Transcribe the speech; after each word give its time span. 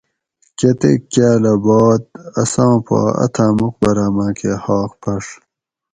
کتیک 0.57 1.01
کاۤلہ 1.13 1.53
باد 1.65 2.01
اساں 2.41 2.75
پا 2.85 3.01
اتھاۤں 3.23 3.51
مُقبراۤ 3.59 4.11
ماۤکہ 4.15 4.51
حاق 4.63 4.91
پھڛ 5.01 5.25